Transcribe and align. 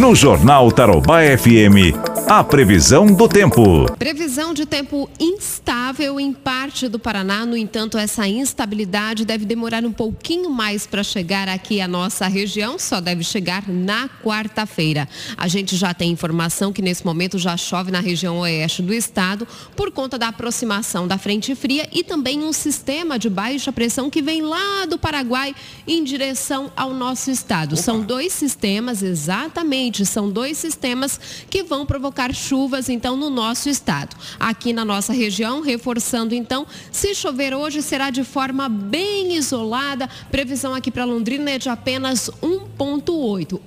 No 0.00 0.12
Jornal 0.12 0.72
Tarobá 0.72 1.20
FM, 1.38 1.94
a 2.28 2.42
previsão 2.42 3.06
do 3.06 3.28
tempo. 3.28 3.84
Previsão 3.96 4.52
de 4.52 4.66
tempo 4.66 5.08
instável 5.20 6.18
em 6.18 6.32
parte 6.32 6.88
do 6.88 6.98
Paraná. 6.98 7.46
No 7.46 7.56
entanto, 7.56 7.96
essa 7.96 8.26
instabilidade 8.26 9.24
deve 9.24 9.44
demorar 9.44 9.84
um 9.84 9.92
pouquinho 9.92 10.50
mais 10.50 10.84
para 10.84 11.04
chegar 11.04 11.48
aqui 11.48 11.80
à 11.80 11.86
nossa 11.86 12.26
região. 12.26 12.76
Só 12.76 13.00
deve 13.00 13.22
chegar 13.22 13.68
na 13.68 14.08
quarta-feira. 14.08 15.08
A 15.36 15.46
gente 15.46 15.76
já 15.76 15.94
tem 15.94 16.10
informação 16.10 16.72
que 16.72 16.82
nesse 16.82 17.04
momento 17.04 17.38
já 17.38 17.56
chove 17.56 17.92
na 17.92 18.00
região 18.00 18.38
oeste 18.38 18.82
do 18.82 18.92
estado 18.92 19.46
por 19.76 19.92
conta 19.92 20.18
da 20.18 20.28
aproximação 20.28 21.06
da 21.06 21.18
frente 21.18 21.54
fria 21.54 21.88
e 21.92 22.02
também 22.02 22.42
um 22.42 22.52
sistema 22.52 23.16
de 23.16 23.30
baixa 23.30 23.70
pressão 23.70 24.10
que 24.10 24.20
vem 24.20 24.42
lá 24.42 24.86
do 24.86 24.98
Paraguai 24.98 25.54
em 25.86 26.02
direção 26.02 26.72
ao 26.74 26.92
nosso 26.92 27.30
estado. 27.30 27.74
Opa. 27.74 27.82
São 27.82 28.00
dois 28.00 28.32
sistemas, 28.32 29.02
exatamente, 29.02 29.83
são 29.92 30.30
dois 30.30 30.56
sistemas 30.56 31.18
que 31.50 31.62
vão 31.62 31.84
provocar 31.84 32.32
chuvas 32.32 32.88
então 32.88 33.16
no 33.16 33.28
nosso 33.28 33.68
estado. 33.68 34.16
Aqui 34.38 34.72
na 34.72 34.84
nossa 34.84 35.12
região, 35.12 35.60
reforçando 35.60 36.34
então, 36.34 36.66
se 36.90 37.14
chover 37.14 37.54
hoje 37.54 37.82
será 37.82 38.10
de 38.10 38.24
forma 38.24 38.68
bem 38.68 39.34
isolada. 39.34 40.08
Previsão 40.30 40.74
aqui 40.74 40.90
para 40.90 41.04
Londrina 41.04 41.50
é 41.50 41.58
de 41.58 41.68
apenas 41.68 42.30
1.8. 42.42 43.60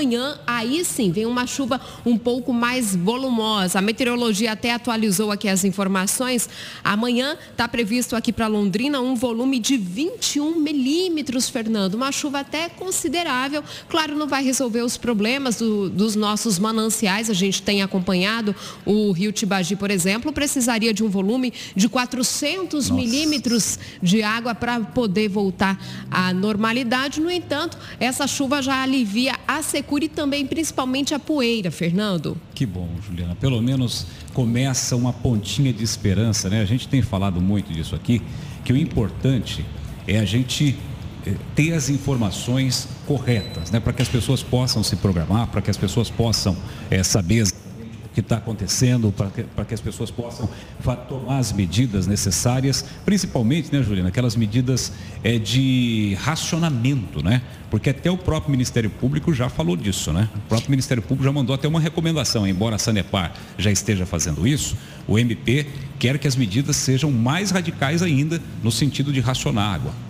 Amanhã, 0.00 0.38
aí 0.46 0.82
sim, 0.82 1.12
vem 1.12 1.26
uma 1.26 1.46
chuva 1.46 1.78
um 2.06 2.16
pouco 2.16 2.54
mais 2.54 2.96
volumosa. 2.96 3.80
A 3.80 3.82
meteorologia 3.82 4.52
até 4.52 4.72
atualizou 4.72 5.30
aqui 5.30 5.46
as 5.46 5.62
informações. 5.62 6.48
Amanhã 6.82 7.36
está 7.50 7.68
previsto 7.68 8.16
aqui 8.16 8.32
para 8.32 8.46
Londrina 8.46 8.98
um 8.98 9.14
volume 9.14 9.58
de 9.58 9.76
21 9.76 10.58
milímetros, 10.58 11.50
Fernando. 11.50 11.96
Uma 11.96 12.10
chuva 12.12 12.40
até 12.40 12.70
considerável. 12.70 13.62
Claro, 13.90 14.16
não 14.16 14.26
vai 14.26 14.42
resolver 14.42 14.80
os 14.80 14.96
problemas 14.96 15.58
do, 15.58 15.90
dos 15.90 16.16
nossos 16.16 16.58
mananciais. 16.58 17.28
A 17.28 17.34
gente 17.34 17.60
tem 17.60 17.82
acompanhado 17.82 18.56
o 18.86 19.12
rio 19.12 19.32
Tibagi, 19.32 19.76
por 19.76 19.90
exemplo, 19.90 20.32
precisaria 20.32 20.94
de 20.94 21.04
um 21.04 21.10
volume 21.10 21.52
de 21.76 21.90
400 21.90 22.88
Nossa. 22.88 22.94
milímetros 22.98 23.78
de 24.02 24.22
água 24.22 24.54
para 24.54 24.80
poder 24.80 25.28
voltar 25.28 25.78
à 26.10 26.32
normalidade. 26.32 27.20
No 27.20 27.30
entanto, 27.30 27.76
essa 28.00 28.26
chuva 28.26 28.62
já 28.62 28.82
alivia 28.82 29.34
a 29.46 29.60
secura 29.90 30.04
e 30.04 30.08
também 30.08 30.46
principalmente 30.46 31.14
a 31.14 31.18
poeira, 31.18 31.70
Fernando. 31.70 32.36
Que 32.54 32.64
bom, 32.64 32.88
Juliana. 33.04 33.34
Pelo 33.34 33.60
menos 33.60 34.06
começa 34.32 34.94
uma 34.94 35.12
pontinha 35.12 35.72
de 35.72 35.82
esperança, 35.82 36.48
né? 36.48 36.60
A 36.60 36.64
gente 36.64 36.86
tem 36.86 37.02
falado 37.02 37.40
muito 37.40 37.72
disso 37.72 37.96
aqui, 37.96 38.22
que 38.64 38.72
o 38.72 38.76
importante 38.76 39.64
é 40.06 40.20
a 40.20 40.24
gente 40.24 40.76
eh, 41.26 41.34
ter 41.56 41.72
as 41.72 41.90
informações 41.90 42.88
corretas, 43.04 43.72
né? 43.72 43.80
Para 43.80 43.92
que 43.92 44.02
as 44.02 44.08
pessoas 44.08 44.44
possam 44.44 44.84
se 44.84 44.94
programar, 44.94 45.48
para 45.48 45.60
que 45.60 45.70
as 45.70 45.76
pessoas 45.76 46.08
possam 46.08 46.56
é, 46.88 47.02
saber 47.02 47.44
que 48.14 48.20
está 48.20 48.36
acontecendo, 48.36 49.12
para 49.12 49.30
que, 49.30 49.44
que 49.44 49.74
as 49.74 49.80
pessoas 49.80 50.10
possam 50.10 50.48
tomar 51.08 51.38
as 51.38 51.52
medidas 51.52 52.06
necessárias, 52.06 52.84
principalmente, 53.04 53.72
né, 53.72 53.82
Juliana, 53.82 54.08
aquelas 54.08 54.36
medidas 54.36 54.92
é, 55.22 55.38
de 55.38 56.16
racionamento, 56.20 57.22
né? 57.22 57.42
Porque 57.70 57.90
até 57.90 58.10
o 58.10 58.18
próprio 58.18 58.50
Ministério 58.50 58.90
Público 58.90 59.32
já 59.32 59.48
falou 59.48 59.76
disso, 59.76 60.12
né? 60.12 60.28
O 60.34 60.48
próprio 60.48 60.70
Ministério 60.70 61.02
Público 61.02 61.22
já 61.24 61.32
mandou 61.32 61.54
até 61.54 61.68
uma 61.68 61.78
recomendação, 61.78 62.46
embora 62.46 62.76
a 62.76 62.78
Sanepar 62.78 63.32
já 63.56 63.70
esteja 63.70 64.04
fazendo 64.04 64.46
isso, 64.46 64.76
o 65.06 65.18
MP 65.18 65.66
quer 65.98 66.18
que 66.18 66.26
as 66.26 66.34
medidas 66.34 66.76
sejam 66.76 67.10
mais 67.12 67.50
radicais 67.50 68.02
ainda 68.02 68.40
no 68.62 68.72
sentido 68.72 69.12
de 69.12 69.20
racionar 69.20 69.74
água. 69.74 70.09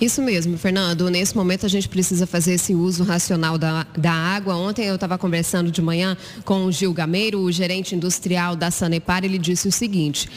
Isso 0.00 0.22
mesmo, 0.22 0.56
Fernando. 0.56 1.10
Nesse 1.10 1.36
momento 1.36 1.66
a 1.66 1.68
gente 1.68 1.88
precisa 1.88 2.24
fazer 2.24 2.54
esse 2.54 2.72
uso 2.72 3.02
racional 3.02 3.58
da, 3.58 3.84
da 3.96 4.12
água. 4.12 4.54
Ontem 4.54 4.86
eu 4.86 4.94
estava 4.94 5.18
conversando 5.18 5.72
de 5.72 5.82
manhã 5.82 6.16
com 6.44 6.66
o 6.66 6.70
Gil 6.70 6.92
Gameiro, 6.92 7.40
o 7.40 7.50
gerente 7.50 7.96
industrial 7.96 8.54
da 8.54 8.70
Sanepar. 8.70 9.24
Ele 9.24 9.38
disse 9.38 9.66
o 9.66 9.72
seguinte: 9.72 10.28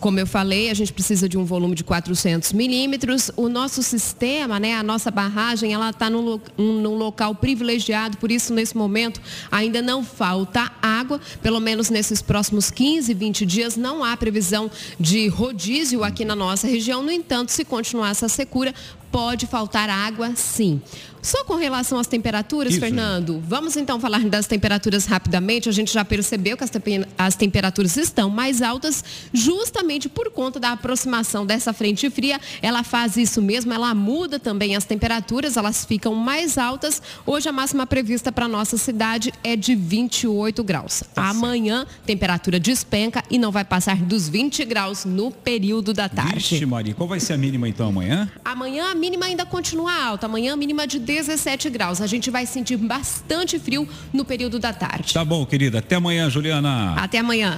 como 0.00 0.18
eu 0.18 0.26
falei, 0.26 0.70
a 0.70 0.74
gente 0.74 0.92
precisa 0.92 1.28
de 1.28 1.36
um 1.36 1.44
volume 1.44 1.74
de 1.74 1.84
400 1.84 2.52
milímetros. 2.52 3.30
O 3.36 3.48
nosso 3.48 3.82
sistema, 3.82 4.58
né, 4.58 4.74
a 4.74 4.82
nossa 4.82 5.10
barragem, 5.10 5.72
ela 5.72 5.90
está 5.90 6.08
num, 6.08 6.40
num, 6.56 6.96
local 6.96 7.34
privilegiado, 7.34 8.16
por 8.16 8.32
isso, 8.32 8.52
nesse 8.54 8.76
momento, 8.76 9.20
ainda 9.50 9.82
não 9.82 10.02
falta 10.02 10.72
água. 10.80 11.20
Pelo 11.42 11.60
menos 11.60 11.90
nesses 11.90 12.22
próximos 12.22 12.70
15, 12.70 13.12
20 13.12 13.46
dias, 13.46 13.76
não 13.76 14.02
há 14.02 14.16
previsão 14.16 14.70
de 14.98 15.28
rodízio 15.28 16.02
aqui 16.02 16.24
na 16.24 16.34
nossa 16.34 16.66
região. 16.66 17.02
No 17.02 17.12
entanto, 17.12 17.52
se 17.52 17.64
continuar 17.64 18.10
essa 18.10 18.28
secura, 18.28 18.74
pode 19.10 19.46
faltar 19.46 19.90
água, 19.90 20.32
sim. 20.34 20.80
Só 21.22 21.44
com 21.44 21.54
relação 21.56 21.98
às 21.98 22.06
temperaturas, 22.06 22.72
Isso, 22.72 22.80
Fernando, 22.80 23.42
vamos 23.46 23.76
então 23.76 24.00
falar 24.00 24.20
das 24.24 24.46
temperaturas 24.46 25.04
rapidamente. 25.04 25.68
A 25.68 25.72
gente 25.72 25.92
já 25.92 26.04
percebeu 26.04 26.56
que 26.56 26.64
as, 26.64 26.70
as, 27.18 27.34
temperaturas 27.34 27.96
estão 27.96 28.30
mais 28.30 28.62
altas 28.62 29.04
justamente 29.32 30.08
por 30.08 30.30
conta 30.30 30.58
da 30.58 30.72
aproximação 30.72 31.44
dessa 31.44 31.72
frente 31.72 32.08
fria. 32.08 32.40
Ela 32.62 32.82
faz 32.82 33.16
isso 33.16 33.42
mesmo, 33.42 33.72
ela 33.72 33.94
muda 33.94 34.38
também 34.38 34.74
as 34.76 34.84
temperaturas, 34.84 35.56
elas 35.56 35.84
ficam 35.84 36.14
mais 36.14 36.56
altas. 36.56 37.02
Hoje 37.26 37.48
a 37.48 37.52
máxima 37.52 37.86
prevista 37.86 38.32
para 38.32 38.48
nossa 38.48 38.78
cidade 38.78 39.32
é 39.44 39.56
de 39.56 39.74
28 39.74 40.64
graus. 40.64 41.02
Tá 41.14 41.28
Amanhã, 41.28 41.86
temperatura 42.06 42.58
despenca 42.58 43.22
e 43.30 43.38
não 43.38 43.52
vai 43.52 43.64
passar 43.64 43.96
dos 43.96 44.28
20 44.28 44.64
graus 44.64 45.04
no 45.04 45.30
período 45.30 45.92
da 45.92 46.08
tarde. 46.08 46.34
Vixe, 46.34 46.66
Maria, 46.66 46.94
qual 46.94 47.08
vai 47.08 47.20
ser 47.20 47.34
a 47.34 47.38
mínima 47.38 47.68
então 47.68 47.88
amanhã? 47.88 48.30
Amanhã 48.44 48.90
a 48.90 48.94
mínima 48.94 49.26
ainda 49.26 49.44
continua 49.44 49.92
alta. 49.92 50.26
Amanhã 50.26 50.54
a 50.54 50.56
mínima 50.56 50.86
de 50.86 50.98
17 51.10 51.68
graus. 51.70 52.00
A 52.00 52.06
gente 52.06 52.30
vai 52.30 52.46
sentir 52.46 52.76
bastante 52.76 53.58
frio 53.58 53.88
no 54.12 54.24
período 54.24 54.60
da 54.60 54.72
tarde. 54.72 55.12
Tá 55.12 55.24
bom, 55.24 55.44
querida. 55.44 55.80
Até 55.80 55.96
amanhã, 55.96 56.30
Juliana. 56.30 56.94
Até 56.94 57.18
amanhã. 57.18 57.56